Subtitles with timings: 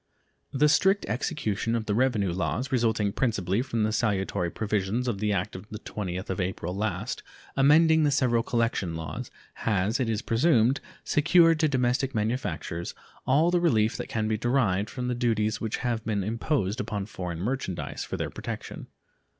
[0.51, 5.31] The strict execution of the revenue laws, resulting principally from the salutary provisions of the
[5.31, 7.21] act of the 20th of April last
[7.55, 9.29] amending the several collection laws,
[9.61, 12.95] has, it is presumed, secured to domestic manufactures
[13.27, 17.05] all the relief that can be derived from the duties which have been imposed upon
[17.05, 18.87] foreign merchandise for their protection.